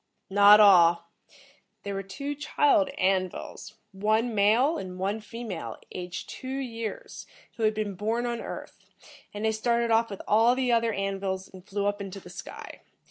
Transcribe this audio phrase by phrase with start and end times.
[0.31, 1.11] "Not all.
[1.83, 7.27] There were two child An vils, one male and one female, aged two years,
[7.57, 8.83] who had been born on Earth,
[9.31, 12.31] and they started off with all the other An vils and flew up into the
[12.31, 12.81] sky.